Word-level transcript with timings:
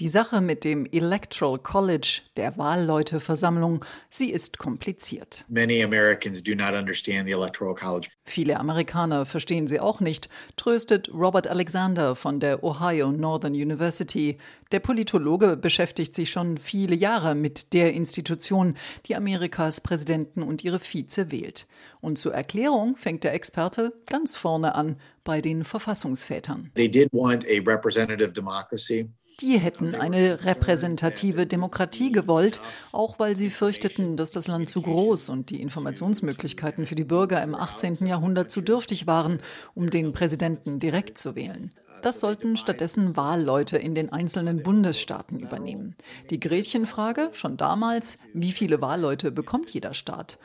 Die 0.00 0.06
Sache 0.06 0.40
mit 0.40 0.62
dem 0.62 0.86
Electoral 0.86 1.58
College, 1.58 2.20
der 2.36 2.56
Wahlleuteversammlung, 2.56 3.84
sie 4.08 4.30
ist 4.30 4.56
kompliziert. 4.56 5.44
Many 5.48 5.82
Americans 5.82 6.40
do 6.40 6.54
not 6.54 6.72
understand 6.72 7.26
the 7.26 7.32
Electoral 7.32 7.74
College. 7.74 8.06
Viele 8.24 8.60
Amerikaner 8.60 9.26
verstehen 9.26 9.66
sie 9.66 9.80
auch 9.80 9.98
nicht, 9.98 10.28
tröstet 10.54 11.12
Robert 11.12 11.48
Alexander 11.48 12.14
von 12.14 12.38
der 12.38 12.62
Ohio 12.62 13.10
Northern 13.10 13.54
University. 13.54 14.38
Der 14.70 14.78
Politologe 14.78 15.56
beschäftigt 15.56 16.14
sich 16.14 16.30
schon 16.30 16.58
viele 16.58 16.94
Jahre 16.94 17.34
mit 17.34 17.72
der 17.72 17.92
Institution, 17.92 18.76
die 19.06 19.16
Amerikas 19.16 19.80
Präsidenten 19.80 20.44
und 20.44 20.62
ihre 20.62 20.78
Vize 20.78 21.32
wählt. 21.32 21.66
Und 22.00 22.20
zur 22.20 22.34
Erklärung 22.34 22.94
fängt 22.94 23.24
der 23.24 23.34
Experte 23.34 23.92
ganz 24.06 24.36
vorne 24.36 24.76
an, 24.76 25.00
bei 25.24 25.40
den 25.40 25.64
Verfassungsvätern. 25.64 26.70
They 26.76 26.88
did 26.88 27.08
want 27.12 27.44
a 27.46 27.60
representative 27.68 28.32
democracy. 28.32 29.10
Die 29.40 29.56
hätten 29.58 29.94
eine 29.94 30.44
repräsentative 30.44 31.46
Demokratie 31.46 32.10
gewollt, 32.10 32.60
auch 32.90 33.20
weil 33.20 33.36
sie 33.36 33.50
fürchteten, 33.50 34.16
dass 34.16 34.32
das 34.32 34.48
Land 34.48 34.68
zu 34.68 34.82
groß 34.82 35.28
und 35.28 35.50
die 35.50 35.62
Informationsmöglichkeiten 35.62 36.86
für 36.86 36.96
die 36.96 37.04
Bürger 37.04 37.40
im 37.44 37.54
18. 37.54 38.06
Jahrhundert 38.06 38.50
zu 38.50 38.62
dürftig 38.62 39.06
waren, 39.06 39.40
um 39.76 39.90
den 39.90 40.12
Präsidenten 40.12 40.80
direkt 40.80 41.18
zu 41.18 41.36
wählen. 41.36 41.72
Das 42.02 42.20
sollten 42.20 42.56
stattdessen 42.56 43.16
Wahlleute 43.16 43.78
in 43.78 43.94
den 43.94 44.12
einzelnen 44.12 44.62
Bundesstaaten 44.62 45.38
übernehmen. 45.38 45.96
Die 46.30 46.40
Gretchenfrage 46.40 47.30
schon 47.32 47.56
damals, 47.56 48.18
wie 48.34 48.52
viele 48.52 48.80
Wahlleute 48.80 49.30
bekommt 49.30 49.70
jeder 49.70 49.94
Staat? 49.94 50.38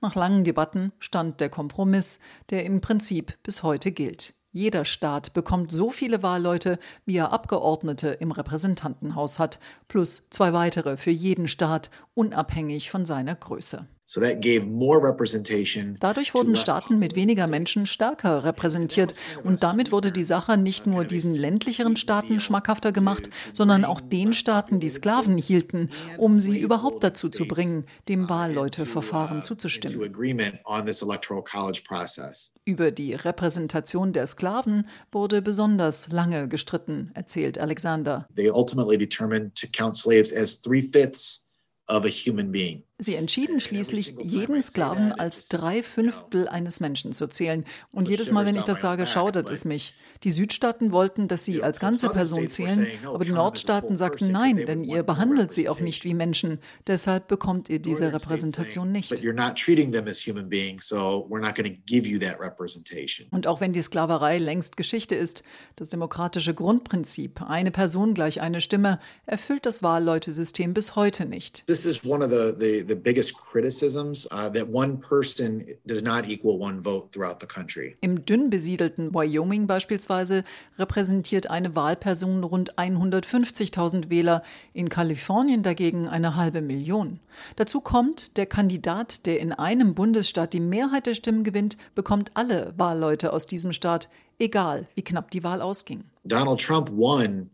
Nach 0.00 0.14
langen 0.14 0.44
Debatten 0.44 0.92
stand 0.98 1.40
der 1.40 1.50
Kompromiss, 1.50 2.20
der 2.50 2.64
im 2.64 2.80
Prinzip 2.80 3.34
bis 3.42 3.62
heute 3.62 3.92
gilt. 3.92 4.34
Jeder 4.52 4.84
Staat 4.84 5.34
bekommt 5.34 5.72
so 5.72 5.90
viele 5.90 6.22
Wahlleute, 6.22 6.78
wie 7.04 7.16
er 7.16 7.32
Abgeordnete 7.32 8.08
im 8.08 8.32
Repräsentantenhaus 8.32 9.38
hat, 9.38 9.58
plus 9.88 10.30
zwei 10.30 10.52
weitere 10.52 10.96
für 10.96 11.10
jeden 11.10 11.48
Staat, 11.48 11.90
unabhängig 12.14 12.90
von 12.90 13.04
seiner 13.04 13.34
Größe. 13.34 13.86
Dadurch 16.00 16.34
wurden 16.34 16.56
Staaten 16.56 16.98
mit 16.98 17.14
weniger 17.14 17.46
Menschen 17.46 17.86
stärker 17.86 18.42
repräsentiert 18.42 19.14
und 19.44 19.62
damit 19.62 19.92
wurde 19.92 20.10
die 20.12 20.24
Sache 20.24 20.56
nicht 20.56 20.86
nur 20.86 21.04
diesen 21.04 21.34
ländlicheren 21.34 21.96
Staaten 21.96 22.40
schmackhafter 22.40 22.90
gemacht, 22.90 23.28
sondern 23.52 23.84
auch 23.84 24.00
den 24.00 24.32
Staaten, 24.32 24.80
die 24.80 24.88
Sklaven 24.88 25.36
hielten, 25.36 25.90
um 26.16 26.40
sie 26.40 26.58
überhaupt 26.58 27.04
dazu 27.04 27.28
zu 27.28 27.46
bringen, 27.46 27.84
dem 28.08 28.30
Wahlleuteverfahren 28.30 29.42
zuzustimmen. 29.42 30.00
Über 32.64 32.90
die 32.90 33.14
Repräsentation 33.14 34.14
der 34.14 34.26
Sklaven 34.26 34.88
wurde 35.12 35.42
besonders 35.42 36.08
lange 36.10 36.48
gestritten, 36.48 37.10
erzählt 37.12 37.58
Alexander. 37.58 38.26
They 38.34 38.48
ultimately 38.50 38.96
determined 38.96 39.54
to 39.54 39.66
count 39.70 39.96
slaves 39.96 40.32
as 40.34 40.62
three-fifths 40.62 41.46
of 41.88 42.06
a 42.06 42.08
human 42.08 42.50
being. 42.50 42.87
Sie 43.00 43.14
entschieden 43.14 43.60
schließlich, 43.60 44.16
jeden 44.20 44.60
Sklaven 44.60 45.12
als 45.12 45.46
drei 45.46 45.84
Fünftel 45.84 46.48
eines 46.48 46.80
Menschen 46.80 47.12
zu 47.12 47.28
zählen. 47.28 47.64
Und 47.92 48.08
jedes 48.08 48.32
Mal, 48.32 48.44
wenn 48.44 48.56
ich 48.56 48.64
das 48.64 48.80
sage, 48.80 49.06
schaudert 49.06 49.50
es 49.50 49.64
mich. 49.64 49.94
Die 50.24 50.30
Südstaaten 50.30 50.90
wollten, 50.90 51.28
dass 51.28 51.44
sie 51.44 51.62
als 51.62 51.78
ganze 51.78 52.10
Person 52.10 52.48
zählen, 52.48 52.88
aber 53.06 53.24
die 53.24 53.30
Nordstaaten 53.30 53.96
sagten 53.96 54.32
nein, 54.32 54.66
denn 54.66 54.82
ihr 54.82 55.04
behandelt 55.04 55.52
sie 55.52 55.68
auch 55.68 55.78
nicht 55.78 56.04
wie 56.04 56.14
Menschen. 56.14 56.58
Deshalb 56.88 57.28
bekommt 57.28 57.68
ihr 57.68 57.78
diese 57.78 58.12
Repräsentation 58.12 58.90
nicht. 58.90 59.12
Und 63.30 63.46
auch 63.46 63.60
wenn 63.60 63.72
die 63.72 63.82
Sklaverei 63.82 64.38
längst 64.38 64.76
Geschichte 64.76 65.14
ist, 65.14 65.44
das 65.76 65.88
demokratische 65.88 66.54
Grundprinzip, 66.54 67.42
eine 67.42 67.70
Person 67.70 68.14
gleich 68.14 68.40
eine 68.40 68.60
Stimme, 68.60 68.98
erfüllt 69.26 69.66
das 69.66 69.84
Wahlleutesystem 69.84 70.74
bis 70.74 70.96
heute 70.96 71.26
nicht. 71.26 71.64
This 71.66 71.84
is 71.84 72.04
one 72.04 72.24
of 72.24 72.32
the, 72.32 72.84
the 72.87 72.87
the 72.88 72.96
biggest 72.96 73.36
criticisms 73.36 74.26
uh, 74.30 74.48
that 74.50 74.68
one 74.68 74.98
person 74.98 75.64
does 75.86 76.02
not 76.02 76.28
equal 76.28 76.58
one 76.58 76.80
vote 76.82 77.12
throughout 77.12 77.40
the 77.40 77.46
country. 77.46 77.96
Im 78.00 78.24
dünn 78.24 78.50
besiedelten 78.50 79.14
Wyoming 79.14 79.66
beispielsweise 79.66 80.44
repräsentiert 80.78 81.50
eine 81.50 81.76
Wahlperson 81.76 82.42
rund 82.44 82.74
150.000 82.78 84.10
Wähler, 84.10 84.42
in 84.72 84.88
Kalifornien 84.88 85.62
dagegen 85.62 86.08
eine 86.08 86.36
halbe 86.36 86.62
Million. 86.62 87.20
Dazu 87.56 87.80
kommt, 87.80 88.36
der 88.36 88.46
Kandidat, 88.46 89.26
der 89.26 89.40
in 89.40 89.52
einem 89.52 89.94
Bundesstaat 89.94 90.52
die 90.52 90.60
Mehrheit 90.60 91.06
der 91.06 91.14
Stimmen 91.14 91.44
gewinnt, 91.44 91.76
bekommt 91.94 92.32
alle 92.34 92.74
Wahlleute 92.76 93.32
aus 93.32 93.46
diesem 93.46 93.72
Staat, 93.72 94.08
egal 94.38 94.86
wie 94.94 95.02
knapp 95.02 95.30
die 95.30 95.44
Wahl 95.44 95.62
ausging. 95.62 96.04
Donald 96.24 96.60
Trump 96.60 96.90
won 96.92 97.50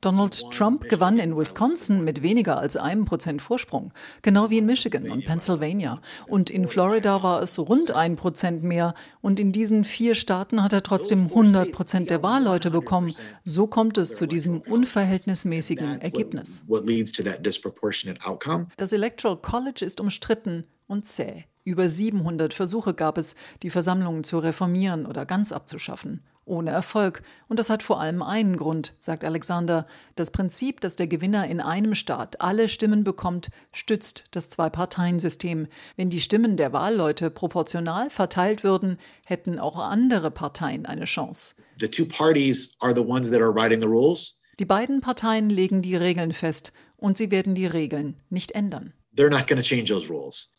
Donald 0.00 0.38
Trump 0.52 0.88
gewann 0.88 1.18
in 1.18 1.36
Wisconsin 1.36 2.04
mit 2.04 2.22
weniger 2.22 2.58
als 2.58 2.76
einem 2.76 3.04
Prozent 3.04 3.42
Vorsprung, 3.42 3.92
genau 4.22 4.50
wie 4.50 4.58
in 4.58 4.66
Michigan 4.66 5.10
und 5.10 5.24
Pennsylvania. 5.24 6.00
Und 6.28 6.50
in 6.50 6.68
Florida 6.68 7.22
war 7.22 7.42
es 7.42 7.58
rund 7.58 7.90
ein 7.90 8.16
Prozent 8.16 8.62
mehr. 8.62 8.94
Und 9.20 9.40
in 9.40 9.52
diesen 9.52 9.84
vier 9.84 10.14
Staaten 10.14 10.62
hat 10.62 10.72
er 10.72 10.82
trotzdem 10.82 11.26
100 11.26 11.72
Prozent 11.72 12.10
der 12.10 12.22
Wahlleute 12.22 12.70
bekommen. 12.70 13.14
So 13.44 13.66
kommt 13.66 13.98
es 13.98 14.14
zu 14.14 14.26
diesem 14.26 14.60
unverhältnismäßigen 14.60 16.00
Ergebnis. 16.00 16.64
Das 18.76 18.92
Electoral 18.92 19.36
College 19.36 19.84
ist 19.84 20.00
umstritten 20.00 20.64
und 20.86 21.06
zäh. 21.06 21.44
Über 21.62 21.90
700 21.90 22.54
Versuche 22.54 22.94
gab 22.94 23.18
es, 23.18 23.34
die 23.62 23.70
Versammlungen 23.70 24.24
zu 24.24 24.38
reformieren 24.38 25.06
oder 25.06 25.26
ganz 25.26 25.52
abzuschaffen 25.52 26.22
ohne 26.50 26.70
Erfolg. 26.70 27.22
Und 27.48 27.58
das 27.58 27.70
hat 27.70 27.82
vor 27.82 28.00
allem 28.00 28.22
einen 28.22 28.56
Grund, 28.56 28.92
sagt 28.98 29.24
Alexander. 29.24 29.86
Das 30.16 30.30
Prinzip, 30.30 30.80
dass 30.80 30.96
der 30.96 31.06
Gewinner 31.06 31.46
in 31.46 31.60
einem 31.60 31.94
Staat 31.94 32.40
alle 32.42 32.68
Stimmen 32.68 33.04
bekommt, 33.04 33.50
stützt 33.72 34.26
das 34.32 34.50
Zwei-Parteien-System. 34.50 35.68
Wenn 35.96 36.10
die 36.10 36.20
Stimmen 36.20 36.56
der 36.56 36.72
Wahlleute 36.72 37.30
proportional 37.30 38.10
verteilt 38.10 38.64
würden, 38.64 38.98
hätten 39.24 39.58
auch 39.58 39.78
andere 39.78 40.30
Parteien 40.30 40.84
eine 40.84 41.06
Chance. 41.06 41.54
The 41.78 41.88
two 41.88 42.04
parties 42.04 42.74
are 42.80 42.94
the 42.94 43.00
ones 43.00 43.30
that 43.30 43.40
are 43.40 43.54
writing 43.54 43.80
the 43.80 43.86
rules. 43.86 44.40
Die 44.58 44.66
beiden 44.66 45.00
Parteien 45.00 45.48
legen 45.48 45.80
die 45.80 45.96
Regeln 45.96 46.32
fest 46.32 46.72
und 46.98 47.16
sie 47.16 47.30
werden 47.30 47.54
die 47.54 47.66
Regeln 47.66 48.20
nicht 48.28 48.52
ändern. 48.52 48.92
They're 49.16 49.30
not 49.30 49.46
going 49.46 49.60
to 49.60 49.66
change 49.66 49.92
those 49.92 50.08
rules. 50.08 50.52